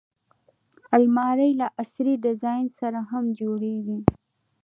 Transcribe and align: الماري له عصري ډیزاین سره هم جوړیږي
الماري 0.97 1.49
له 1.59 1.67
عصري 1.81 2.15
ډیزاین 2.25 2.65
سره 2.79 2.99
هم 3.11 3.23
جوړیږي 3.39 3.99